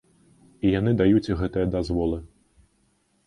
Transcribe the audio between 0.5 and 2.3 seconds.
І яны даюць гэтыя дазволы.